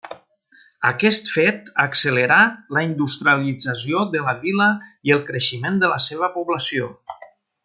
Aquest 0.91 1.27
fet 1.33 1.69
accelerà 1.83 2.37
la 2.77 2.83
industrialització 2.87 4.01
de 4.17 4.25
la 4.31 4.35
vila 4.47 4.71
i 5.11 5.15
el 5.19 5.23
creixement 5.29 5.79
de 5.85 5.93
la 5.97 6.01
seva 6.11 6.33
població. 6.41 6.91